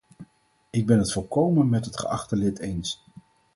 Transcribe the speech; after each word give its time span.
Ik 0.69 0.85
ben 0.85 0.97
het 0.99 1.11
volkomen 1.11 1.69
met 1.69 1.85
het 1.85 1.99
geachte 1.99 2.35
lid 2.35 2.59
eens. 2.59 3.03